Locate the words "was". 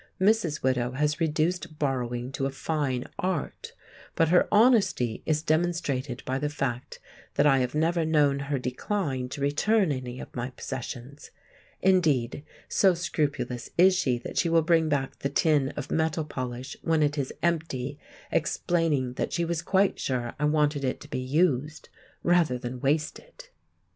19.45-19.61